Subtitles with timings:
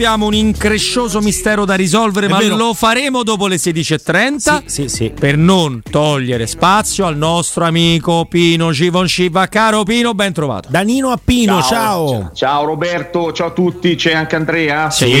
[0.00, 2.56] Abbiamo un increscioso mistero da risolvere, È ma vero.
[2.56, 5.10] lo faremo dopo le 16.30 Sì, sì, sì.
[5.10, 9.46] per non togliere spazio al nostro amico Pino Givonciva.
[9.48, 10.70] Caro Pino, ben trovato.
[10.70, 12.30] Danino Appino, ciao.
[12.32, 14.88] Ciao Roberto, ciao a tutti, c'è anche Andrea?
[14.88, 15.12] Sì,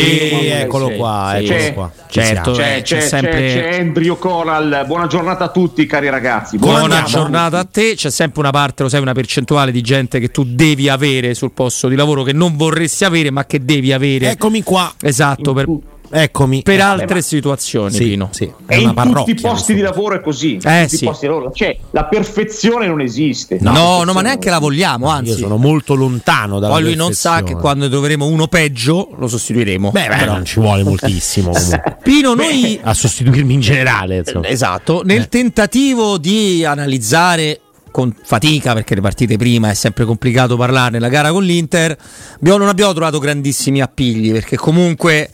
[0.48, 1.44] eccolo sì, qua, sì.
[1.44, 1.92] eccolo C'è- qua.
[2.08, 6.56] certo, eh, C'è, c'è c'è, sempre- c'è, Andrew Coral, buona giornata a tutti cari ragazzi.
[6.56, 7.06] Buona andiamo?
[7.06, 7.96] giornata a te.
[7.96, 11.52] C'è sempre una parte, lo sai, una percentuale di gente che tu devi avere sul
[11.52, 14.30] posto di lavoro che non vorresti avere, ma che devi avere.
[14.30, 14.68] Eccomi qua.
[15.02, 15.66] Esatto, per,
[16.12, 16.62] Eccomi.
[16.62, 18.28] per Eh, altre ma- situazioni, sì, Pino.
[18.32, 18.50] sì.
[18.66, 20.58] È E una in tutti i posti di lavoro è così.
[20.60, 21.04] Eh, tutti sì.
[21.04, 21.52] i posti di lavoro.
[21.52, 23.58] Cioè, la perfezione non esiste.
[23.60, 25.30] No, no, perfezione ma neanche la vogliamo, anzi.
[25.30, 29.28] Io sono molto lontano dalla Poi lui non sa che quando troveremo uno peggio lo
[29.28, 29.90] sostituiremo.
[29.92, 31.52] Beh, beh, Però- non ci vuole moltissimo.
[32.02, 34.48] Pino, noi a sostituirmi in generale, insomma.
[34.48, 40.98] Esatto, nel tentativo di analizzare con fatica, perché le partite prima è sempre complicato parlarne,
[40.98, 41.96] la gara con l'Inter,
[42.36, 45.30] abbiamo- non abbiamo trovato grandissimi appigli, perché comunque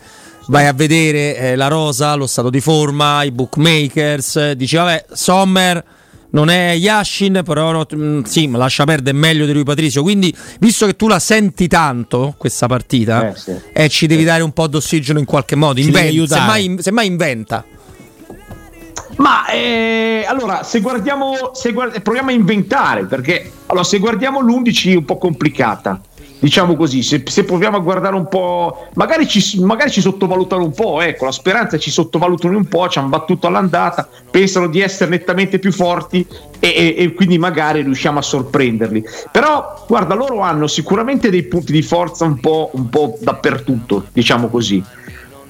[0.48, 5.06] vai a vedere eh, la rosa, lo stato di forma, i bookmakers, eh, dici vabbè,
[5.12, 5.84] Sommer
[6.30, 10.02] non è Yashin, però no, mm, sì, ma lascia perdere è meglio di lui Patrizio,
[10.02, 13.52] quindi visto che tu la senti tanto questa partita, Eh, sì.
[13.72, 17.64] eh, ci devi dare un po' d'ossigeno in qualche modo, inventa, semmai, semmai inventa.
[19.16, 24.92] Ma eh, allora, se guardiamo, se guard- proviamo a inventare, perché allora, se guardiamo l'11
[24.92, 26.00] è un po' complicata,
[26.38, 30.72] diciamo così, se, se proviamo a guardare un po', magari ci, magari ci sottovalutano un
[30.72, 35.08] po', ecco, la speranza ci sottovalutano un po', ci hanno battuto all'andata, pensano di essere
[35.10, 36.26] nettamente più forti
[36.60, 39.02] e, e- e quindi magari riusciamo a sorprenderli.
[39.32, 44.48] Però, guarda, loro hanno sicuramente dei punti di forza un po', un po' dappertutto, diciamo
[44.48, 44.84] così.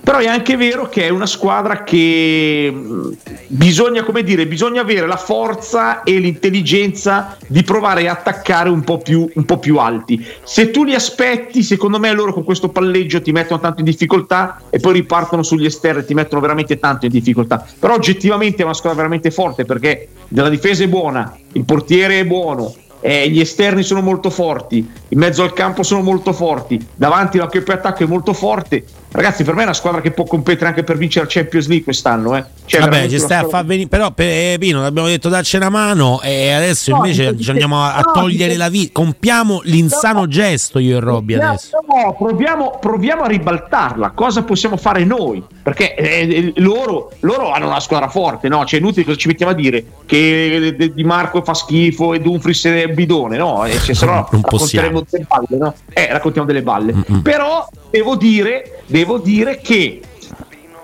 [0.06, 3.16] Però è anche vero che è una squadra che mh,
[3.48, 8.98] bisogna, come dire, bisogna avere la forza e l'intelligenza di provare a attaccare un po,
[8.98, 10.24] più, un po' più alti.
[10.44, 14.62] Se tu li aspetti, secondo me loro con questo palleggio ti mettono tanto in difficoltà
[14.70, 17.66] e poi ripartono sugli esterni e ti mettono veramente tanto in difficoltà.
[17.76, 22.24] Però oggettivamente è una squadra veramente forte perché la difesa è buona, il portiere è
[22.24, 27.38] buono, eh, gli esterni sono molto forti, in mezzo al campo sono molto forti, davanti
[27.38, 28.84] la coppia attacco è molto forte.
[29.08, 31.84] Ragazzi, per me è una squadra che può competere anche per vincere la Champions League
[31.84, 32.36] quest'anno.
[32.36, 32.44] Eh.
[32.66, 33.88] Cioè, Vabbè, ci stai a far venire.
[33.88, 36.20] Però, per, eh, Pino, abbiamo detto darci una mano.
[36.20, 38.90] E adesso No, invece ci andiamo a, a no, togliere dico- la vita.
[38.92, 40.28] Compiamo l'insano No.
[40.28, 41.78] gesto io e Robby No, adesso.
[41.88, 44.10] no, proviamo, proviamo a ribaltarla.
[44.10, 45.42] Cosa possiamo fare noi?
[45.62, 48.66] Perché eh, eh, loro, loro hanno una squadra forte, no?
[48.66, 52.20] Cioè, è inutile cosa ci mettiamo a dire che eh, Di Marco fa schifo e
[52.20, 53.64] Dumfries è bidone, no?
[53.64, 55.04] E se no Non racconteremo possiamo.
[55.08, 55.74] delle balle, no?
[55.92, 56.92] Eh, raccontiamo delle balle.
[56.94, 57.22] Mm-mm.
[57.22, 60.00] Però devo dire, devo dire che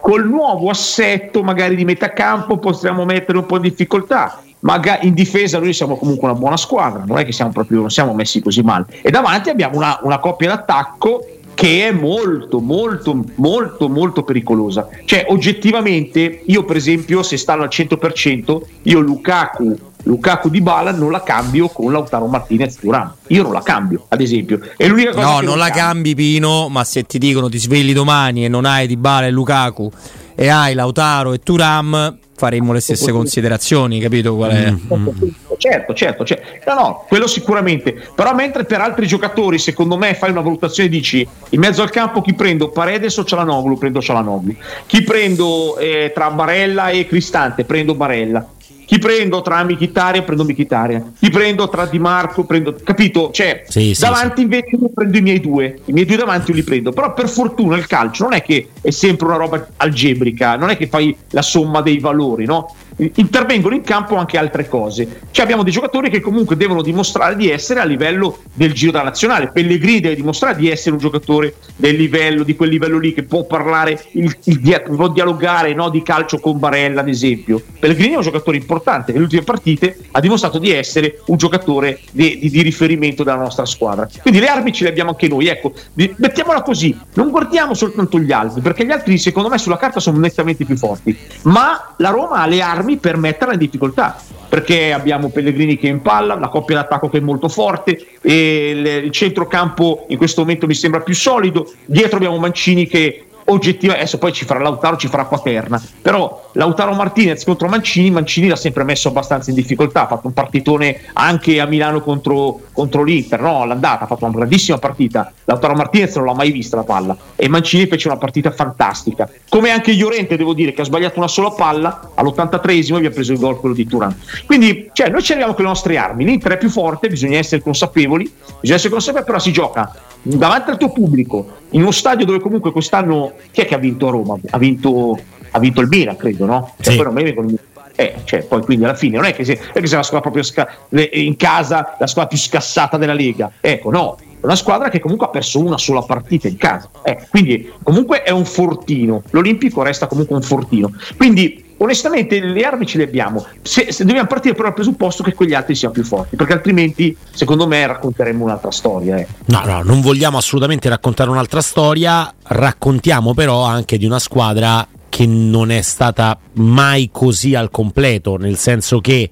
[0.01, 4.43] col nuovo assetto magari di metà campo possiamo mettere un po' in difficoltà.
[4.61, 7.91] Maga- in difesa noi siamo comunque una buona squadra, non è che siamo proprio non
[7.91, 8.87] siamo messi così male.
[9.03, 14.89] E davanti abbiamo una, una coppia d'attacco che è molto, molto, molto, molto pericolosa.
[15.05, 21.11] Cioè, oggettivamente, io per esempio, se stanno al 100%, io Lukaku, Lukaku di Bala non
[21.11, 23.13] la cambio con Lautaro Martinez Turan.
[23.29, 24.61] Io non la cambio, ad esempio.
[24.77, 27.93] È l'unica cosa No, che non la cambi Pino, ma se ti dicono ti svegli
[27.93, 29.91] domani e non hai Dybala e Lukaku
[30.35, 34.71] e hai Lautaro e Turam, faremmo le stesse considerazioni, capito qual è?
[34.71, 35.09] Mm.
[35.57, 36.71] Certo, certo, certo.
[36.71, 37.93] No, no, quello sicuramente.
[38.15, 41.91] Però mentre per altri giocatori, secondo me, fai una valutazione e dici in mezzo al
[41.91, 43.79] campo chi prendo Paredes o Cialanoglu?
[43.79, 44.57] Prendo Cialanoglu.
[44.87, 47.65] Chi prendo eh, tra Barella e Cristante?
[47.65, 48.45] Prendo Barella.
[48.93, 50.21] Chi prendo tra Michitaria?
[50.21, 51.03] Prendo Michitaria.
[51.19, 52.45] Chi prendo tra Di Marco?
[52.45, 52.77] Prendo.
[52.85, 53.31] Capito?
[53.33, 55.79] Cioè, Sì, sì, davanti invece io prendo i miei due.
[55.87, 56.93] I miei due davanti li prendo.
[56.93, 60.77] Però per fortuna il calcio non è che è sempre una roba algebrica, non è
[60.77, 62.75] che fai la somma dei valori, no?
[62.97, 65.21] Intervengono in campo anche altre cose.
[65.31, 69.03] Cioè abbiamo dei giocatori che comunque devono dimostrare di essere a livello del giro da
[69.03, 69.51] nazionale.
[69.51, 73.45] Pellegrini deve dimostrare di essere un giocatore del livello, di quel livello lì che può
[73.45, 77.63] parlare, il, il può dialogare no, di calcio con Barella, ad esempio.
[77.79, 82.39] Pellegrini è un giocatore importante, nelle ultime partite ha dimostrato di essere un giocatore di,
[82.39, 84.09] di- di riferimento della nostra squadra.
[84.21, 85.47] Quindi le armi ce le abbiamo anche noi.
[85.47, 90.01] Ecco, mettiamola così, non guardiamo soltanto gli altri, perché gli altri secondo me sulla carta
[90.01, 94.21] sono nettamente più forti, ma la Roma ha le armi per metterla in difficoltà.
[94.49, 99.11] Perché abbiamo Pellegrini che è in palla, la coppia d'attacco che è molto forte, il
[99.11, 101.73] centrocampo in questo momento mi sembra più solido.
[101.87, 106.93] Dietro abbiamo Mancini che oggettiva, adesso poi ci farà Lautaro, ci farà Paterna, però Lautaro
[106.93, 111.61] Martinez contro Mancini, Mancini l'ha sempre messo abbastanza in difficoltà, ha fatto un partitone anche
[111.61, 116.27] a Milano contro, contro l'Inter, no, l'andata, ha fatto una grandissima partita, Lautaro Martinez non
[116.27, 120.55] l'ha mai vista la palla e Mancini fece una partita fantastica, come anche Llorente devo
[120.55, 123.87] dire che ha sbagliato una sola palla, all'83esimo vi ha preso il gol quello di
[123.87, 124.17] Turan,
[124.47, 127.63] quindi cioè, noi ci arriviamo con le nostre armi, l'Inter è più forte, bisogna essere
[127.63, 128.31] consapevoli,
[128.61, 129.93] bisogna essere consapevoli, però si gioca
[130.23, 134.09] davanti al tuo pubblico, in uno stadio dove comunque quest'anno chi è che ha vinto
[134.09, 134.39] a Roma?
[134.51, 135.19] Ha vinto,
[135.51, 136.75] ha vinto il Milan, credo, no?
[136.81, 136.93] Sì.
[136.93, 137.49] E poi non mi vengono
[137.95, 140.43] eh, cioè, poi quindi alla fine non è che sia, è che la squadra proprio
[140.43, 140.69] sca-
[141.13, 145.27] in casa la squadra più scassata della Lega, ecco, no, è una squadra che comunque
[145.27, 150.07] ha perso una sola partita in casa, eh, quindi comunque è un fortino, l'Olimpico resta
[150.07, 154.67] comunque un fortino, quindi onestamente le armi ce le abbiamo, se, se dobbiamo partire però
[154.67, 159.17] dal presupposto che quegli altri siano più forti, perché altrimenti secondo me racconteremo un'altra storia.
[159.17, 159.27] Eh.
[159.47, 165.27] No, no, non vogliamo assolutamente raccontare un'altra storia, raccontiamo però anche di una squadra che
[165.27, 169.31] non è stata mai così al completo, nel senso che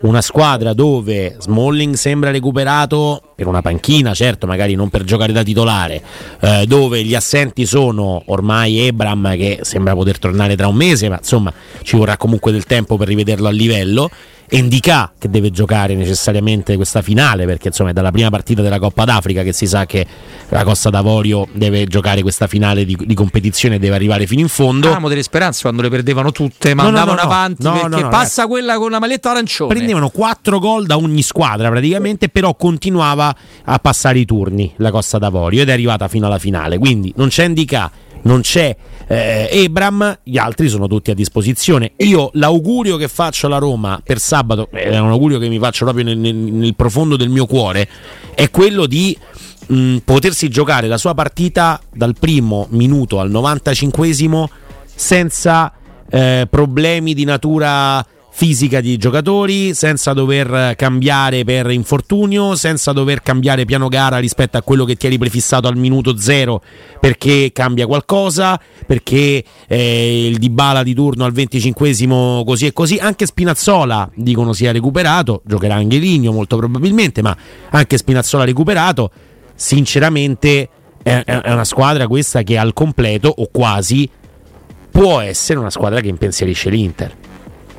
[0.00, 5.42] una squadra dove Smalling sembra recuperato per una panchina, certo, magari non per giocare da
[5.42, 6.02] titolare,
[6.40, 11.16] eh, dove gli assenti sono ormai Ebram che sembra poter tornare tra un mese, ma
[11.18, 11.52] insomma
[11.82, 14.10] ci vorrà comunque del tempo per rivederlo a livello.
[14.52, 19.04] Endicà che deve giocare necessariamente questa finale perché insomma è dalla prima partita della Coppa
[19.04, 20.04] d'Africa che si sa che
[20.48, 24.48] la Costa d'Avorio deve giocare questa finale di, di competizione e deve arrivare fino in
[24.48, 24.86] fondo.
[24.86, 27.32] Avevamo delle speranze quando le perdevano tutte, ma No, no, andavano no, no.
[27.32, 29.72] avanti perché passa quella con la maglietta arancione.
[29.72, 33.32] Prendevano 4 gol da ogni squadra praticamente, però continuava
[33.64, 36.76] a passare i turni la Costa d'Avorio ed è arrivata fino alla finale.
[36.76, 37.88] Quindi non c'è Endicà,
[38.22, 38.76] non c'è
[39.06, 41.92] eh, Ebram, gli altri sono tutti a disposizione.
[41.96, 44.39] Io l'augurio che faccio alla Roma per sabato,
[44.70, 47.88] è un augurio che mi faccio proprio nel, nel- nel profondo del mio cuore,
[48.34, 49.16] è quello di
[49.66, 54.44] mh, potersi giocare la sua partita dal primo minuto al 95esimo
[54.94, 55.72] senza
[56.10, 63.64] eh, problemi di natura fisica di giocatori, senza dover cambiare per infortunio, senza dover cambiare
[63.64, 66.62] piano gara rispetto a quello che ti eri prefissato al minuto zero
[67.00, 73.26] perché cambia qualcosa, perché eh, il Dybala di turno al 25esimo così e così, anche
[73.26, 77.36] Spinazzola dicono sia recuperato, giocherà anche Ligno molto probabilmente, ma
[77.70, 79.10] anche Spinazzola recuperato,
[79.54, 80.68] sinceramente
[81.02, 84.08] è, è una squadra questa che al completo o quasi
[84.90, 87.19] può essere una squadra che impensierisce l'Inter.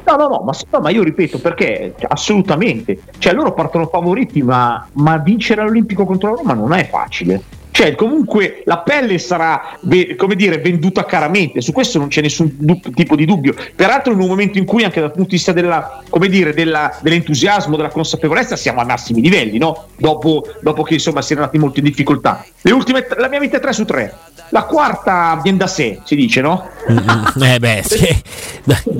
[0.03, 4.41] No, no, no, ma, no, ma io ripeto perché cioè, assolutamente, cioè loro partono favoriti,
[4.41, 7.41] ma, ma vincere all'Olimpico contro la Roma non è facile.
[7.71, 9.77] Cioè, comunque la pelle sarà,
[10.17, 13.55] come dire, venduta caramente, su questo non c'è nessun du- tipo di dubbio.
[13.75, 16.97] Peraltro, in un momento in cui, anche dal punto di vista della, come dire, della-
[17.01, 19.87] dell'entusiasmo, della consapevolezza, siamo a massimi livelli, no?
[19.97, 22.45] Dopo, dopo che insomma si è andati molto in difficoltà.
[22.61, 24.13] Le ultime, la mia vita è 3 su 3.
[24.49, 26.67] La quarta viene da sé, si dice, no?
[26.91, 28.21] Mm, eh beh, sì.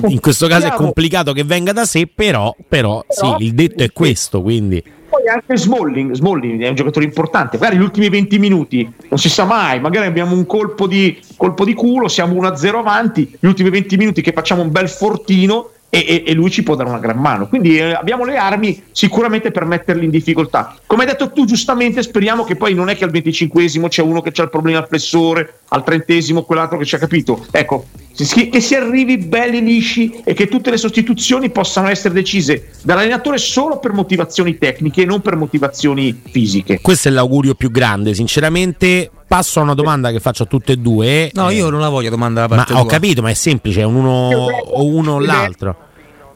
[0.08, 3.82] in questo caso è complicato che venga da sé, però, però Però- sì, il detto
[3.82, 4.82] è questo, quindi
[5.12, 9.28] Poi anche Smalling, Smalling è un giocatore importante, magari gli ultimi 20 minuti, non si
[9.28, 13.68] sa mai, magari abbiamo un colpo di, colpo di culo, siamo 1-0 avanti, gli ultimi
[13.68, 16.98] 20 minuti che facciamo un bel fortino e, e- e lui ci può dare una
[16.98, 17.48] gran mano.
[17.48, 20.74] Quindi eh, abbiamo le armi sicuramente per metterli in difficoltà.
[20.86, 24.22] Come hai detto tu giustamente, speriamo che poi non è che al 25esimo c'è uno
[24.22, 27.44] che ha il problema al flessore, al 30esimo quell'altro che ci ha capito.
[27.50, 32.70] Ecco, si- che si arrivi belli lisci e che tutte le sostituzioni possano essere decise
[32.82, 36.80] dall'allenatore solo per motivazioni tecniche e non per motivazioni fisiche.
[36.80, 38.14] questo è l'augurio più grande.
[38.14, 41.30] Sinceramente, passo a una domanda che faccio a tutte e due.
[41.32, 42.86] No, Eh, io non la voglio domanda da ma parte ho tua.
[42.90, 45.76] capito, ma è semplice, è un uno o uno o l'altro.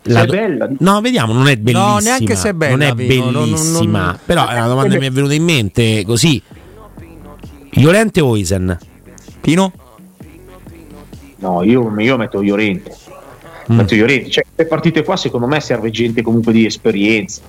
[0.05, 0.69] La do- bella.
[0.79, 1.93] No, vediamo, non è bellissima.
[1.93, 4.05] No, neanche se è bella, Non è Pino, non- bellissima.
[4.07, 6.41] non- Però è una domanda che mi è venuta in mente così.
[7.73, 8.79] Llorente o Oisen?
[9.43, 9.73] Pino?
[11.39, 12.95] No, io, io metto Llorente.
[13.71, 13.77] Mm.
[13.77, 14.31] Metto Llorente.
[14.31, 17.43] Cioè, queste partite qua secondo me serve gente comunque di esperienza.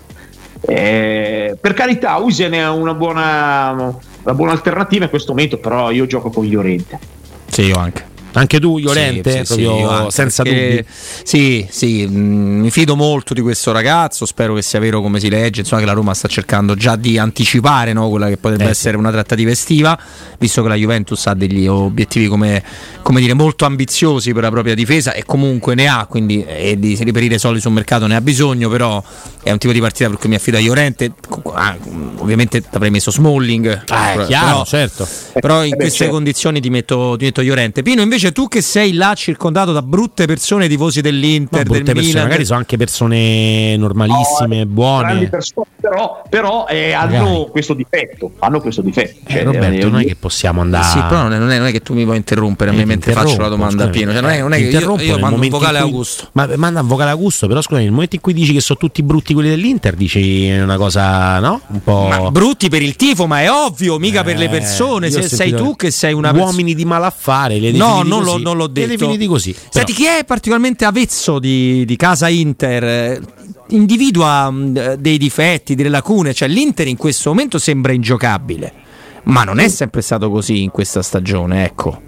[0.62, 6.06] Eh, per carità, Usen è una buona, una buona alternativa in questo momento, però io
[6.06, 7.00] gioco con Llorente.
[7.48, 8.16] Sì, io anche.
[8.34, 10.86] Anche tu, Llorente, Sì, sì, sì, proprio io anche, senza perché- dubbi.
[11.24, 12.18] Sì, sì, mh,
[12.62, 15.88] mi fido molto di questo ragazzo, spero che sia vero come si legge, insomma che
[15.88, 19.50] la Roma sta cercando già di anticipare no, quella che potrebbe Eh, essere una trattativa
[19.50, 19.98] estiva,
[20.38, 22.62] visto che la Juventus ha degli obiettivi come,
[23.02, 26.96] come dire, molto ambiziosi per la propria difesa e comunque ne ha, quindi e di
[27.02, 29.02] riperire soldi sul mercato ne ha bisogno, però
[29.42, 31.12] è un tipo di partita per cui mi affido a Llorente,
[31.54, 31.76] Ah,
[32.18, 35.08] ovviamente avrei messo Smalling, Ah, però- chiaro, però- certo.
[35.40, 36.14] però in Eh beh, queste certo.
[36.14, 37.82] condizioni ti metto, ti metto Llorente.
[37.82, 41.84] Pino invece invece tu che sei là circondato da brutte persone tifosi dell'Inter, No, del
[41.84, 45.28] brutte persone, Milan, magari sono anche persone normalissime, grandi buone.
[45.30, 48.32] persone, però, però, eh, hanno questo difetto.
[48.40, 49.20] Hanno questo difetto.
[49.28, 50.86] Eh, Cioè, Roberto, eh, non è che possiamo andare.
[50.86, 52.78] Sì, però non è, non è- non è che tu mi puoi interrompere a Eh,
[52.78, 53.92] me mentre faccio la domanda a scusami.
[53.92, 54.12] Pino.
[54.12, 55.78] Cioè, non è, non è che io, interrompo io nel mando un momento in vocale
[55.78, 56.28] a cui- Augusto.
[56.34, 58.80] Ma manda un vocale a Augusto, però scusami, nel momento in cui dici che sono
[58.80, 61.62] tutti brutti quelli dell'Inter, dici una cosa, no?
[61.68, 62.08] Un po'.
[62.08, 65.10] Ma brutti per il tifo, ma è ovvio, mica per le Eh, persone.
[65.12, 66.50] Se sei tu che sei una persona.
[66.52, 68.44] Uomini di malaffare, le No, non, l'ho, così.
[68.44, 68.88] non l'ho detto.
[68.88, 69.56] definiti così.
[69.70, 73.22] Senti, chi è particolarmente avezzo di, di casa Inter eh,
[73.70, 76.34] individua mh, dei difetti, delle lacune.
[76.34, 78.74] Cioè, l'Inter in questo momento sembra ingiocabile,
[79.24, 81.66] ma non è sempre stato così in questa stagione.
[81.66, 82.02] Ecco.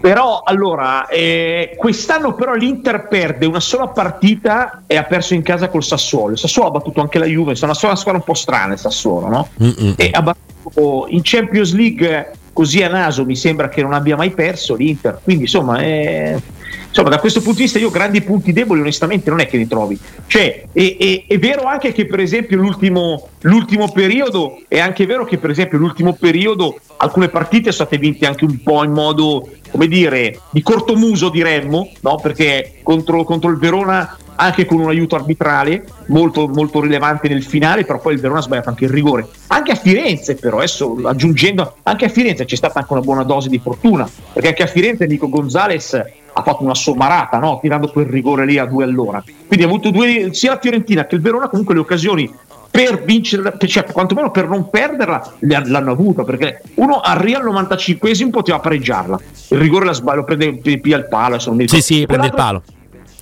[0.00, 5.68] Però allora, eh, quest'anno però l'Inter perde una sola partita e ha perso in casa
[5.68, 6.32] col Sassuolo.
[6.32, 8.78] Il Sassuolo ha battuto anche la Juve, è una sola squadra un po' strana il
[8.78, 9.48] Sassuolo, no?
[9.60, 9.94] Mm-mm.
[9.96, 14.32] E ha battuto in Champions League così a naso mi sembra che non abbia mai
[14.32, 15.20] perso l'Inter.
[15.22, 16.42] Quindi insomma, eh,
[16.88, 19.68] insomma da questo punto di vista io grandi punti deboli onestamente non è che ne
[19.68, 19.96] trovi.
[20.26, 25.24] Cioè, è, è- è vero anche che per esempio l'ultimo, l'ultimo periodo, è anche vero
[25.24, 29.48] che per esempio l'ultimo periodo alcune partite sono state vinte anche un po' in modo,
[29.70, 32.16] come dire, di cortomuso diremmo, no?
[32.16, 37.84] perché contro, contro il Verona anche con un aiuto arbitrale molto, molto rilevante nel finale,
[37.84, 39.26] però poi il Verona ha sbagliato anche il rigore.
[39.48, 43.48] Anche a Firenze, però, adesso aggiungendo, anche a Firenze c'è stata anche una buona dose
[43.48, 47.58] di fortuna, perché anche a Firenze Nico Gonzalez ha fatto una sommarata, no?
[47.60, 49.22] tirando quel rigore lì a due all'ora.
[49.46, 52.32] Quindi ha avuto due, sia la Fiorentina che il Verona comunque le occasioni
[52.70, 58.60] per vincere, cioè quantomeno per non perderla, l'hanno avuta perché uno arriva al 95esimo poteva
[58.60, 59.18] pareggiarla,
[59.48, 61.38] il rigore la sbaglia, lo prende pia il palo.
[61.38, 62.62] Sì, sì, prende il palo.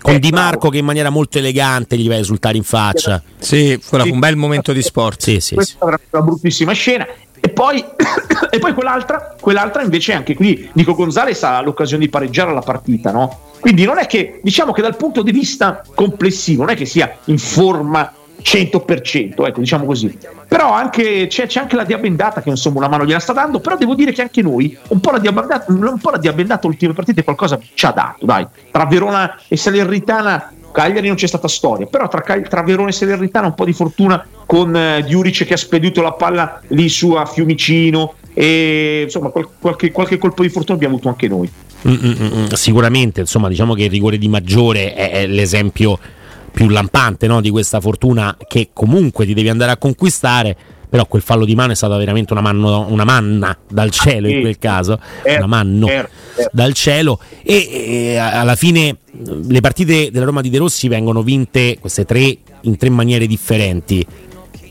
[0.06, 0.44] Con Eh, Di bravo.
[0.44, 3.20] Marco che in maniera molto elegante gli va a esultare in faccia.
[3.38, 4.10] Sì, quello Sì.
[4.10, 5.20] fu un bel momento di sport.
[5.20, 5.54] Sì, sì, sì.
[5.56, 7.04] questa era una bruttissima scena.
[7.40, 7.84] E poi,
[8.50, 13.10] e poi quell'altra, quell'altra invece anche qui Nico Gonzalez ha l'occasione di pareggiare la partita,
[13.10, 13.40] no?
[13.58, 17.16] Quindi non è che, diciamo che dal punto di vista complessivo, non è che sia
[17.24, 18.12] in forma
[18.46, 20.16] 100%, ecco, diciamo così.
[20.46, 23.76] Però anche, c'è, c'è anche la diabendata che insomma una mano gliela sta dando, però
[23.76, 27.24] devo dire che anche noi un po' la diabendata, un po' la diabendata ultime partite
[27.24, 28.46] qualcosa ci ha dato, dai.
[28.70, 33.48] Tra Verona e Salernitana Cagliari non c'è stata storia, però tra, tra Verona e Salernitana
[33.48, 37.24] un po' di fortuna con eh, Diuric che ha spedito la palla lì su a
[37.24, 41.50] Fiumicino e insomma qual- qualche, qualche colpo di fortuna abbiamo avuto anche noi.
[41.88, 42.46] Mm, mm, mm, mm.
[42.52, 45.98] Sicuramente, insomma, diciamo che il rigore di Maggiore è, è l'esempio
[46.56, 50.56] più lampante no, di questa fortuna che comunque ti devi andare a conquistare.
[50.88, 54.40] Però quel fallo di mano è stata veramente una, manno- una manna dal cielo in
[54.40, 56.50] quel caso, Certo, una manno certo, certo.
[56.54, 57.20] dal cielo.
[57.42, 58.96] E, e alla fine eh,
[59.46, 64.06] le partite della Roma di De Rossi vengono vinte queste tre in tre maniere differenti.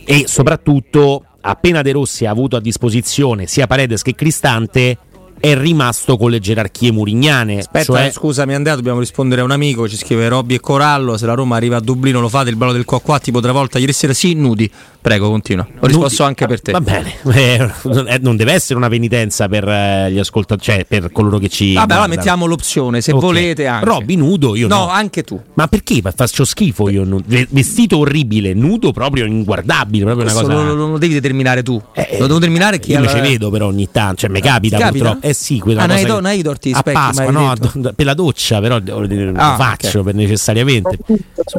[0.05, 4.97] E soprattutto, appena De Rossi ha avuto a disposizione sia Paredes che Cristante,
[5.39, 7.59] è rimasto con le gerarchie murignane.
[7.59, 11.17] Aspetta, cioè- eh, scusami Andrea, dobbiamo rispondere a un amico, ci scrive Robby e Corallo,
[11.17, 13.77] se la Roma arriva a Dublino lo fate il ballo del qua tipo tra volta
[13.79, 14.69] ieri sera sì, nudi.
[15.05, 15.67] Prego, continua.
[15.81, 16.71] Ho risposto Nudi- anche per te.
[16.71, 20.85] Va bene, eh, non è- non deve essere una penitenza per eh, gli ascoltatori, cioè
[20.85, 21.73] per coloro che ci.
[21.73, 23.19] Vabbè, allora mettiamo l'opzione, se Ok.
[23.21, 23.85] volete anche.
[23.85, 24.75] Robby nudo, io no.
[24.85, 25.39] No, anche tu.
[25.53, 27.05] Ma perché faccio schifo io?
[27.49, 30.53] Vestito orribile, nudo proprio inguardabile, proprio una cosa.
[30.53, 31.79] lo, lo- lo devi determinare tu.
[31.93, 34.29] Eh, lo devo determinare chi Io ha me la- ci vedo però ogni tanto, cioè
[34.31, 35.03] mi capita, capita?
[35.11, 35.24] purtroppo.
[35.25, 37.93] Eh sì, quella Ah, cosa che- do- nei dorti a specchi, Pasqua, no, detto.
[37.95, 40.05] per la doccia, però lo Ah, faccio ok.
[40.05, 40.99] per necessariamente.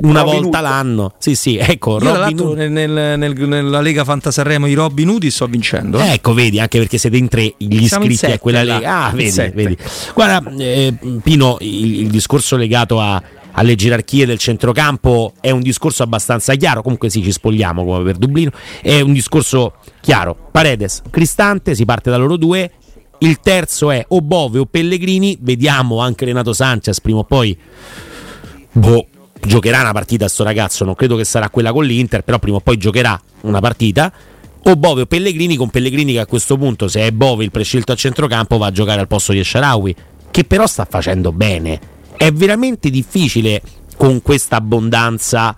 [0.02, 1.14] Una volta l'anno.
[1.18, 5.98] Sì, sì, ecco, Io nel- nel- nel- nella Lega Fantasarremo i Robby nudi sto vincendo.
[5.98, 6.12] eh.
[6.12, 8.74] Ecco, vedi, anche perché siete in tre gli Siamo iscritti a quella là.
[8.74, 9.04] lega.
[9.06, 9.76] Ah, vedi, vedi.
[10.14, 10.94] Guarda, eh,
[11.24, 13.20] Pino, il, il discorso legato a-
[13.58, 16.82] alle gerarchie del centrocampo è un discorso abbastanza chiaro.
[16.82, 18.50] Comunque, sì, ci spogliamo come per Dublino.
[18.80, 20.36] È un discorso chiaro.
[20.52, 22.70] Paredes, Cristante, si parte da loro due.
[23.18, 25.38] Il terzo è o Bove o Pellegrini.
[25.40, 27.56] Vediamo anche Renato Sanchez prima o poi.
[28.72, 29.06] Boh,
[29.40, 30.84] giocherà una partita sto ragazzo.
[30.84, 34.12] Non credo che sarà quella con l'Inter, però prima o poi giocherà una partita.
[34.64, 37.92] O Bove o Pellegrini, con Pellegrini che a questo punto, se è Bove il prescelto
[37.92, 39.94] a centrocampo, va a giocare al posto di Sharawi,
[40.30, 41.78] che però sta facendo bene.
[42.16, 43.62] È veramente difficile
[43.96, 45.56] con questa abbondanza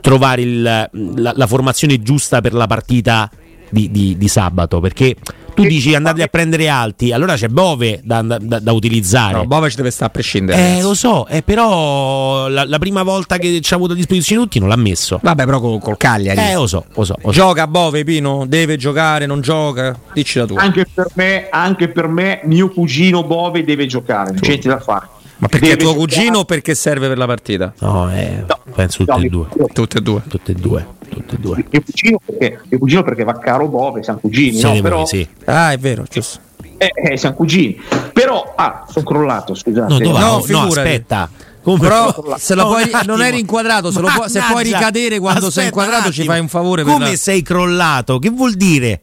[0.00, 3.30] trovare il- la, la formazione giusta per la partita
[3.68, 5.14] di, di- di sabato, perché
[5.54, 9.34] tu dici andate a prendere alti, allora c'è Bove da, da- da utilizzare.
[9.34, 10.78] No, Bovac deve stare a prescindere.
[10.78, 14.42] Eh, lo so, eh, però la, la prima volta che ci ha avuto a disposizione
[14.42, 15.18] tutti non l'ha messo.
[15.22, 16.38] Vabbè, però col, col Cagliari.
[16.40, 17.14] Eh, lo so, lo so.
[17.22, 17.38] lo so.
[17.38, 18.44] Gioca Bove, Pino?
[18.46, 19.98] Deve giocare, non gioca?
[20.12, 20.60] Dici la tua.
[20.60, 24.80] Anche per me, anche per me mio cugino Bove deve giocare, non c'è niente da
[24.80, 25.06] fare.
[25.38, 27.72] Ma perché è Deve tuo giocare- cugino o perché serve per la partita?
[27.80, 29.66] No, eh, No, penso no, tutte e mio- due.
[29.72, 30.22] Tutte e due.
[30.28, 30.86] Tutte e due.
[31.08, 31.64] Tutte e due.
[31.70, 34.82] Mio cugino perché, mio cugino perché va caro Bove, siamo cugini, Siete no?
[34.82, 35.26] però sì.
[35.46, 36.38] Ah, è vero, giusto.
[36.78, 37.80] Eh, eh, siamo cugini.
[38.12, 39.92] Però, ah, sono crollato, scusate.
[39.92, 40.68] No, dove- No, no, figurati.
[40.78, 41.30] aspetta.
[41.62, 45.18] Come- Però se la No, puoi- non eri inquadrato, se, lo puoi- se puoi ricadere
[45.20, 46.82] quando sei Aspetta inquadrato un ci fai un favore.
[46.82, 48.18] per Come la- sei crollato?
[48.18, 49.00] Che vuol dire?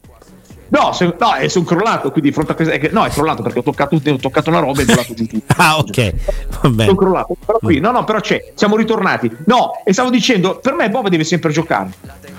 [0.70, 2.74] No, se- no, eh, sono crollato, quindi di fronte a questa...
[2.74, 5.26] eh, No, è crollato perché ho toccato, ho toccato una roba e è volato giù
[5.26, 5.54] tutto.
[5.60, 6.14] Ah, ok.
[6.62, 6.84] Va bene.
[6.86, 7.36] Sono crollato.
[7.44, 9.30] Però qui, no, no, però c'è, siamo ritornati.
[9.46, 11.90] No, e stavo dicendo, per me Bove deve sempre giocare.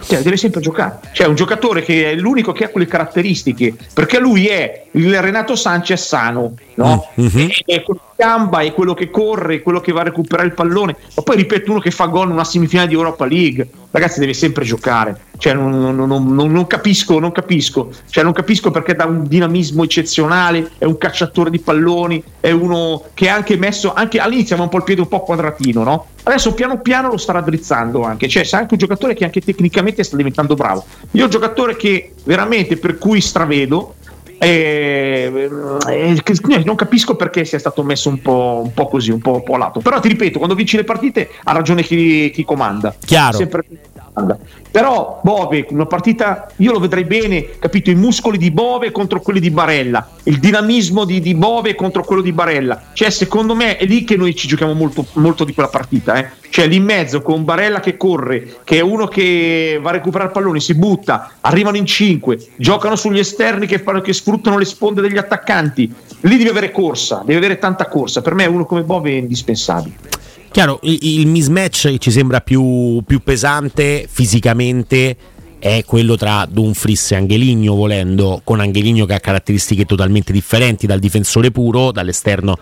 [0.04, 1.00] Cioè, deve sempre giocare.
[1.12, 5.22] Cioè, è un giocatore che è l'unico che ha quelle caratteristiche, perché lui è il
[5.22, 7.08] Renato Sanchez sano, no?
[7.20, 7.50] Mm, mhm.
[7.66, 10.54] È quello che gamba, è quello che corre, è quello che va a recuperare il
[10.54, 10.96] pallone.
[11.16, 13.68] Ma poi ripeto, uno che fa gol in una semifinale di Europa League.
[13.90, 15.20] Ragazzi, deve sempre giocare.
[15.38, 17.90] Cioè, non, non- non- non- capisco, non capisco.
[18.10, 23.06] Cioè, non capisco perché dà un dinamismo eccezionale, è un cacciatore di palloni, è uno
[23.16, 26.06] che ha anche messo, anche all'inizio aveva un po' il piede un po' quadratino, no?
[26.24, 30.04] Adesso piano piano lo sta raddrizzando anche, cioè è anche un giocatore che anche tecnicamente
[30.04, 30.86] sta diventando bravo.
[31.14, 33.96] Io un giocatore che veramente per cui stravedo,
[34.44, 35.50] eh,
[35.90, 39.36] eh, che- non capisco perché sia stato messo un po', un po' così, un po',
[39.36, 39.82] un po' a lato.
[39.82, 42.96] Però ti ripeto, quando vinci le partite ha ragione chi, chi comanda.
[43.06, 43.38] Chiaro.
[43.38, 43.64] Sempre
[44.12, 44.38] chi comanda.
[44.70, 47.90] Però Bove, una partita, io lo vedrei bene, capito?
[47.90, 52.22] I muscoli di Bove contro quelli di Barella, il dinamismo di, di Bove contro quello
[52.22, 52.82] di Barella.
[52.94, 56.16] Cioè, secondo me è lì che noi ci giochiamo molto, molto di quella partita.
[56.16, 56.30] Eh?
[56.50, 60.30] Cioè, lì in mezzo con Barella che corre, che è uno che va a recuperare
[60.30, 64.66] il pallone, si butta, arrivano in cinque, giocano sugli esterni che, fanno, che sfruttano le
[64.66, 65.94] sponde degli attaccanti.
[66.22, 68.22] Lì deve avere corsa, deve avere tanta corsa.
[68.22, 70.20] Per me uno come Bove è indispensabile.
[70.52, 75.16] Chiaro, il, il mismatch che ci sembra più, più pesante fisicamente
[75.60, 81.00] è quello tra Dumfries e Angeligno, volendo, con Angeligno che ha caratteristiche totalmente differenti dal
[81.00, 82.58] difensore puro, dall'esterno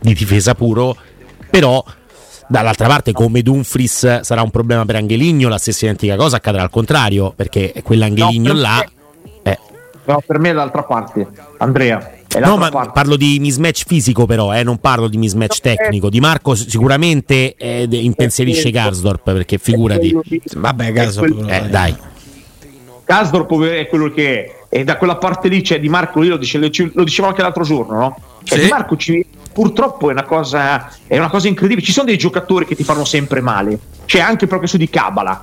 [0.00, 0.96] di difesa puro,
[1.50, 1.84] però
[2.48, 6.70] dall'altra parte come Dumfries sarà un problema per Angeligno, la stessa identica cosa accadrà al
[6.70, 8.84] contrario, perché quell'Angeligno No, là...
[9.42, 9.58] perché- eh,
[10.06, 12.14] No, per me è l'altra parte, Andrea.
[12.38, 12.92] No, ma parte.
[12.92, 15.74] parlo di mismatch fisico, però, eh, non parlo di mismatch No, eh.
[15.76, 16.08] tecnico.
[16.10, 20.16] Di Marco sicuramente eh, impensierisce Karsdorp perché figurati.
[20.56, 21.24] Vabbè, caso.
[21.24, 21.96] È quel- Eh, dai.
[23.04, 26.36] Kasdorp è quello che è, e da quella parte lì c'è Di Marco, io lo
[26.36, 28.16] dicevo, lo dicevo anche l'altro giorno, no?
[28.44, 28.64] Cioè, Sì.
[28.64, 31.84] Di Marco ci- purtroppo è una, cosa, è una cosa incredibile.
[31.84, 35.42] Ci sono dei giocatori che ti fanno sempre male, c'è anche proprio su di Cabala.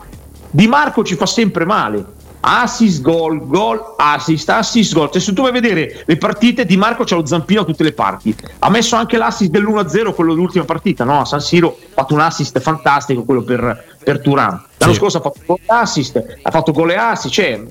[0.50, 2.06] Di Marco ci fa sempre male.
[2.50, 5.10] Assist, gol, gol, assist, assist, gol.
[5.12, 7.84] Cioè, se tu vai a vedere le partite, Di Marco c'ha lo zampino a tutte
[7.84, 8.34] le parti.
[8.60, 11.20] Ha messo anche l'assist dell'1-0, quello dell'ultima partita, no?
[11.20, 14.64] A San Siro ha fatto un assist fantastico, quello per, per Turan.
[14.78, 14.98] L'anno Sì.
[14.98, 17.34] scorso ha fatto gol assist, ha fatto gol e assist.
[17.34, 17.62] Cioè,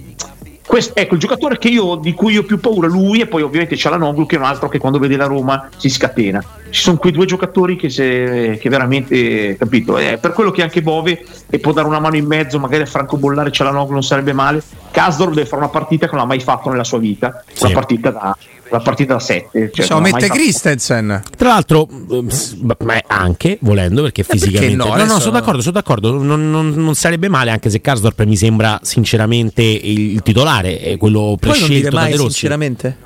[0.67, 3.41] questo, ecco, il giocatore che io, di cui io ho più paura, lui, e poi
[3.41, 6.45] ovviamente c'è la Noglu, che è un altro che quando vede la Roma si scatena.
[6.77, 10.83] Ci sono quei due giocatori che, se, che veramente, capito, è per quello che anche
[10.83, 13.93] Bove, che può dare una mano in mezzo, magari a Franco Bollare c'è la Noglu,
[13.93, 14.63] non sarebbe male.
[14.91, 17.65] Casdor deve fare una partita che non ha mai fatto nella sua vita, Sì.
[17.65, 18.37] una partita da
[18.69, 19.71] una partita da 7.
[19.73, 21.23] Cioè, non mai mette fatto- Christensen.
[21.35, 21.89] Tra l'altro,
[22.29, 24.77] s- ma anche volendo, perché perché fisicamente.
[24.77, 24.85] no?
[24.85, 26.13] no, no, Adesso- sono d'accordo, sono d'accordo.
[26.21, 31.21] Non, non- non sarebbe male, anche se Karsdorp mi sembra sinceramente il, titolare, è quello
[31.21, 32.31] non prescelto da mai De Rossi.
[32.33, 32.97] sinceramente?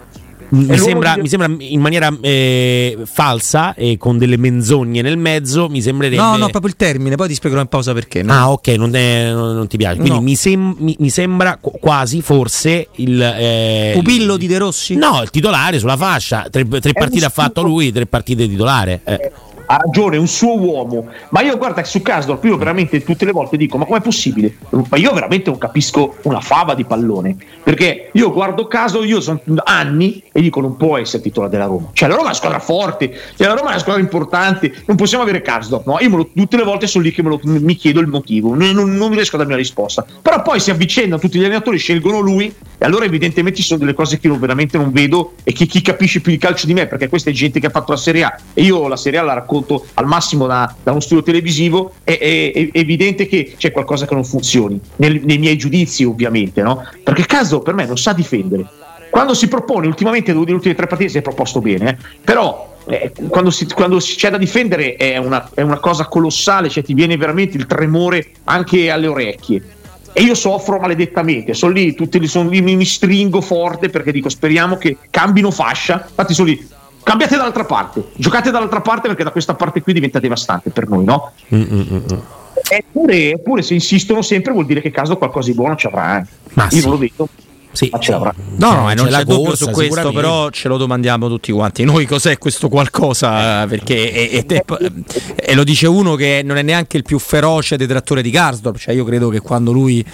[0.50, 5.68] Mi sembra, di- mi sembra in maniera eh, falsa e con delle menzogne nel mezzo.
[5.68, 6.20] Mi sembrerebbe.
[6.20, 8.22] No, no, proprio il termine, poi ti spiegherò in pausa perché.
[8.22, 8.32] no?
[8.32, 9.96] Ah, ok, non, è- non- non ti piace.
[9.96, 10.20] Quindi No.
[10.22, 13.20] mi, sem- mi- mi sembra qu- quasi forse il.
[13.22, 14.96] eh, Pupillo di De Rossi?
[14.96, 16.46] No, il titolare sulla fascia.
[16.50, 19.00] Tre, tre partite ha fatto lui, tre partite titolare.
[19.04, 19.32] Eh.
[19.70, 21.06] Ha ragione, un suo uomo.
[21.28, 24.56] Ma io guarda su Casdorp io veramente tutte le volte dico: ma com'è possibile?
[24.70, 27.37] Ma io veramente non capisco una fava di pallone.
[27.62, 31.90] Perché io guardo caso, io sono anni e dico: non può essere titolare della Roma.
[31.92, 34.96] Cioè, la Roma è una squadra forte, cioè, la Roma è una squadra importante, non
[34.96, 35.87] possiamo avere Casdorp.
[35.87, 35.98] No?
[36.00, 38.92] Io lo- tutte le volte sono lì che lo- mi chiedo il motivo, non, non,
[38.96, 40.04] non riesco a darmi una risposta.
[40.20, 43.94] Però poi si avvicendano tutti gli allenatori, scelgono lui, e allora evidentemente ci sono delle
[43.94, 46.87] cose che io veramente non vedo e che chi capisce più di calcio di me,
[46.87, 49.22] perché questa è gente che ha fatto la Serie A e io la Serie A
[49.22, 49.59] la racconto
[49.94, 54.14] al massimo da, da uno studio televisivo, è, è- è evidente che c'è qualcosa che
[54.14, 56.84] non funzioni, nel- nei miei giudizi ovviamente, no?
[57.02, 58.66] Perché Caso per me non sa difendere.
[59.10, 63.12] Quando si propone, ultimamente nelle ultime tre partite si è proposto bene, eh, però eh,
[63.28, 67.16] quando, si- quando c'è da difendere è una, è una cosa colossale, cioè ti viene
[67.16, 69.62] veramente il tremore anche alle orecchie.
[70.12, 74.28] E io soffro maledettamente, sono lì, tutti sono lì, mi, mi stringo forte perché dico
[74.28, 76.04] speriamo che cambino fascia.
[76.08, 76.66] Infatti sono lì,
[77.10, 81.04] cambiate dall'altra parte, giocate dall'altra parte perché da questa parte qui diventa devastante per noi,
[81.04, 81.32] no?
[81.52, 82.18] Mm, mm, mm.
[82.68, 86.20] Eppure, eppure se insistono sempre vuol dire che caso qualcosa di buono ci avrà.
[86.20, 86.24] eh.
[86.52, 86.80] Ma Io sì.
[86.82, 87.28] non lo vedo,
[87.72, 87.88] Sì.
[87.90, 88.32] ma ce l'avrà.
[88.58, 91.50] No, no, e non c'è c'è, dubbio corsa, su questo, però ce lo domandiamo tutti
[91.50, 91.82] quanti.
[91.82, 93.66] Noi cos'è questo qualcosa?
[93.66, 94.92] Perché e, e- e-
[95.34, 98.76] e lo dice uno che non è neanche il più feroce detrattore di Karsdorp.
[98.78, 100.04] Cioè, io credo che quando lui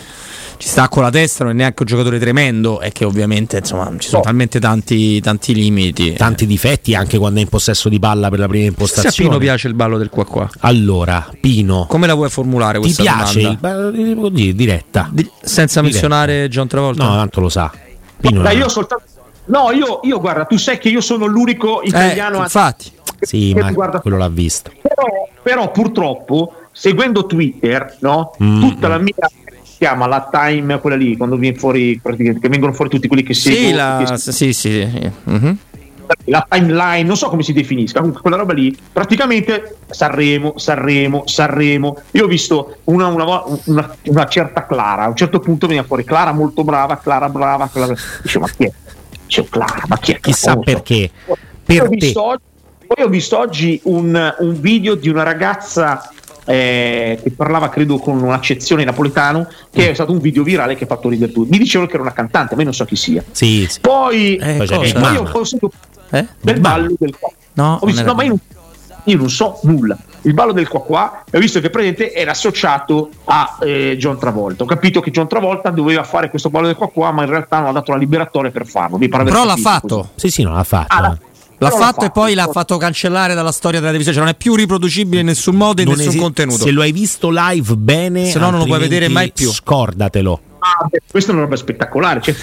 [0.59, 3.91] ci sta con la testa, non è neanche un giocatore tremendo, è che ovviamente insomma,
[3.99, 4.25] ci sono No.
[4.25, 6.13] talmente tanti, tanti limiti.
[6.15, 9.29] Tanti difetti anche quando è in possesso di palla per la prima Se a impostazione.
[9.31, 10.49] Pino piace il ballo del qua qua.
[10.61, 13.71] Allora, Pino, Come la vuoi formulare ti questa piace domanda?
[13.71, 15.09] il ba- così, diretta?
[15.13, 15.83] Di- senza Diretta.
[15.83, 17.05] menzionare John Travolta?
[17.05, 17.71] No, tanto lo sa.
[18.21, 18.63] Pino Dai, no.
[18.63, 19.05] io soltanto.
[19.49, 22.91] No, io, io guarda, tu sai che io sono l'unico Eh, italiano a- infatti.
[23.21, 24.71] Sì, che ma guarda- quello l'ha visto.
[24.83, 25.07] Però,
[25.43, 28.33] però purtroppo, seguendo Twitter, no?
[28.43, 28.61] Mm.
[28.61, 29.15] tutta la mia
[29.79, 33.35] chiama la time, quella lì, quando viene fuori, praticamente, che vengono fuori tutti quelli che
[33.35, 33.77] Sì, seguono.
[33.77, 34.89] la, che- sì, sì.
[35.25, 35.59] mhm.
[36.27, 41.97] la timeline, non so come si definisca, comunque quella roba lì, praticamente Sanremo, Sanremo, Sanremo.
[42.13, 46.05] Io ho visto una, una una- una certa Clara, a un certo punto veniva fuori
[46.05, 47.93] Clara molto brava, Clara brava, Clara...
[48.23, 48.73] dicevo ma chi è?
[49.27, 50.21] Dicevo Clara, ma chi è?
[50.21, 50.61] Chissà so.
[50.61, 51.11] perché.
[51.27, 51.97] Poi Per ho te.
[51.97, 52.43] visto oggi,
[52.87, 56.09] poi ho visto oggi un, un video di una ragazza
[56.47, 60.87] eh, che parlava, credo, con un'accezione napoletano, che è stato un video virale che ha
[60.87, 61.51] fatto ridere tutti.
[61.51, 63.23] Mi dicevano che era una cantante, ma io non so chi sia.
[63.33, 63.81] Sì, sì.
[63.81, 65.13] Poi, Eh, Poi Mama.
[65.13, 65.73] io ho sentito
[66.11, 66.27] Eh?
[66.41, 67.31] del ballo del qua.
[67.55, 68.39] No, Ho visto, no, ma io non,
[69.05, 69.97] io non so nulla.
[70.23, 74.65] Il ballo del qua qua, ho visto che praticamente era associato a eh, John Travolta.
[74.65, 77.59] Ho capito che John Travolta doveva fare questo ballo del qua qua, ma in realtà
[77.61, 78.99] non ha dato la liberatoria per farlo.
[78.99, 79.97] Mi pare Però l'ha fatto.
[79.99, 80.11] così.
[80.17, 80.93] Sì, sì, non l'ha fatto.
[80.95, 81.35] Ah, eh.
[81.59, 84.17] L'ha- però fatto e poi l'ha fatto cancellare dalla storia della televisione.
[84.17, 86.65] Cioè non è più riproducibile in nessun modo e in nessun esi- contenuto.
[86.65, 89.51] Se lo hai visto live bene, Se no non lo puoi vedere mai più.
[89.51, 90.41] Scordatelo.
[90.67, 92.21] Ah, questa è una roba spettacolare.
[92.21, 92.35] Cioè,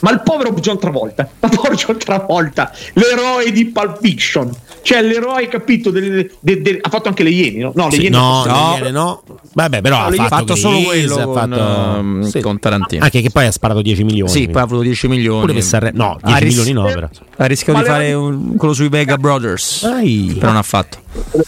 [0.00, 4.50] ma il povero John Travolta, ma povero John Travolta, l'eroe di Pulp Fiction,
[4.82, 5.90] cioè l'eroe, capito?
[5.90, 7.72] del- del- del- ha fatto anche le Iene, no?
[7.74, 8.70] No, le Sì, Iene no, sono- no.
[8.72, 9.22] le Iene no.
[9.52, 11.96] Vabbè, però No, ha fatto, fatto solo quello ha con, fatto...
[11.98, 12.40] ehm, Sì.
[12.40, 13.04] con Tarantino.
[13.04, 14.30] Anche che poi ha sparato 10 milioni.
[14.30, 15.40] Sì, poi ha avuto 10 milioni.
[15.40, 17.08] Pure per Sanremo- No, 10 Ha ris- milioni no, però.
[17.36, 19.82] Ha rischiato di fare un- quello sui Vega Brothers.
[19.88, 20.34] Dai.
[20.34, 20.98] Però non ha fatto.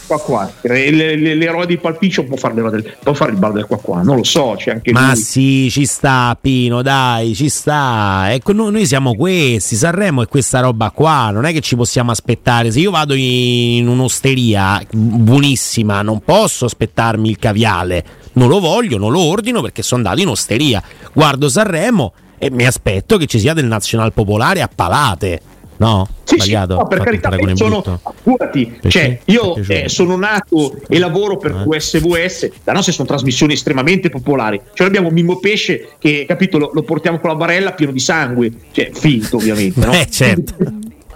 [0.06, 0.52] Qua qua.
[0.62, 3.66] Le- le- le- L'eroe di Pulp Fiction può fare, del- può fare il ballo del
[3.66, 5.16] qua qua, non lo so, c'è anche Ma lui.
[5.16, 8.32] sì, ci sta Pino, dai, ci sta.
[8.32, 12.10] Ecco, noi, noi siamo questi, Sanremo è questa roba qua, non è che ci possiamo
[12.10, 12.70] aspettare.
[12.70, 18.04] Se io vado in un'osteria buonissima, non posso aspettarmi il caviale.
[18.34, 20.82] Non lo voglio, non lo ordino perché sono andato in osteria.
[21.12, 25.40] Guardo Sanremo e mi aspetto che ci sia del nazional popolare a palate.
[25.82, 26.08] No?
[26.22, 26.74] Sì, sì, Sbagliato?
[26.76, 27.82] no, per carità, sono,
[28.22, 28.88] Perché?
[28.88, 31.64] cioè, io eh, sono nato e lavoro per Eh.
[31.68, 36.82] QSVS, da nostre sono trasmissioni estremamente popolari, cioè abbiamo Mimmo Pesce che capito lo, lo
[36.82, 39.92] portiamo con la barella pieno di sangue, cioè finto ovviamente, no?
[40.02, 40.54] Eh, certo.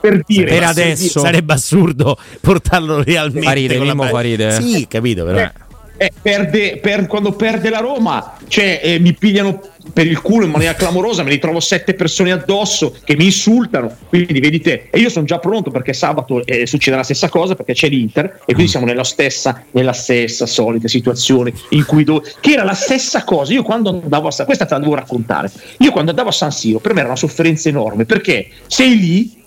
[0.00, 3.46] per dire, Per adesso- Sarebbe assurdo portarlo realmente.
[3.46, 4.50] Fa ride, con la Mimmo ba- fa ride.
[4.60, 5.38] Sì, capito, però.
[5.38, 5.52] Eh,
[5.96, 9.60] eh, perde, per- quando perde la Roma, cioè, eh, mi pigliano
[9.92, 13.96] per il culo in maniera clamorosa, me ne trovo sette persone addosso che mi insultano.
[14.08, 17.54] Quindi vedi te, e io sono già pronto perché sabato eh, succede la stessa cosa
[17.54, 22.22] perché c'è l'Inter e quindi siamo nella stessa, nella stessa solita situazione in cui do-
[22.40, 23.52] che era la stessa cosa.
[23.52, 25.50] Io quando andavo a San questa te la devo raccontare.
[25.78, 29.44] Io quando andavo a San Siro, per me era una sofferenza enorme perché sei lì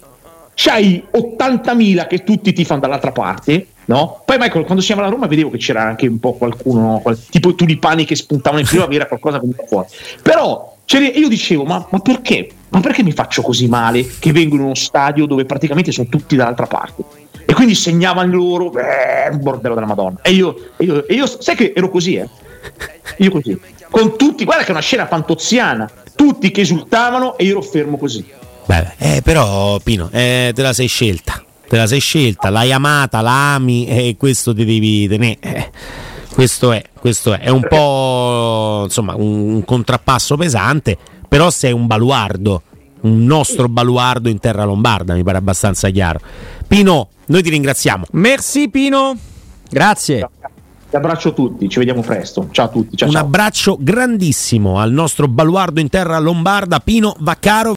[0.56, 4.22] c'hai 80.000 che tutti ti fanno dall'altra parte, no?
[4.24, 7.00] Poi Michael, quando siamo alla Roma vedevo che c'era anche un po' qualcuno, no?
[7.00, 9.88] Qual- tipo tulipani che spuntavano in primavera, qualcosa veniva fuori.
[10.22, 12.50] Però io dicevo, ma, ma perché?
[12.70, 16.36] Ma perché mi faccio così male che vengo in uno stadio dove praticamente sono tutti
[16.36, 17.04] dall'altra parte?
[17.46, 20.20] E quindi segnavano loro, eh, un bordello della Madonna.
[20.22, 22.30] E io, e io, e io sai che ero così, eh?
[23.18, 23.60] Io così.
[23.90, 27.98] Con tutti, guarda che è una scena fantoziana, tutti che esultavano e io ero fermo
[27.98, 28.24] così.
[28.66, 31.44] Beh, eh, però Pino, eh, te la sei scelta.
[31.70, 35.38] Te la sei scelta, l'hai amata, la ami e questo ti devi tenere.
[35.40, 35.70] Eh,
[36.34, 37.42] questo è, questo è.
[37.42, 42.64] È un po' insomma un, un contrappasso pesante, però sei un baluardo,
[43.02, 46.20] un nostro baluardo in terra lombarda, mi pare abbastanza chiaro.
[46.68, 48.06] Pino, noi ti ringraziamo.
[48.14, 49.16] Merci Pino.
[49.70, 50.28] Grazie.
[50.90, 52.48] Vi abbraccio tutti, ci vediamo presto.
[52.50, 52.98] Ciao a tutti.
[52.98, 53.24] Ciao, Un ciao.
[53.26, 57.68] abbraccio grandissimo al nostro baluardo in terra lombarda, Pino Vaccaro.